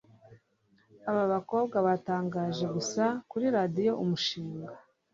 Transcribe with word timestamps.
abAbakobwa 1.11 1.77
Batangaje 1.87 2.65
gusa 2.75 3.03
kuri 3.29 3.45
radio 3.57 3.91
umushinga 4.03 4.73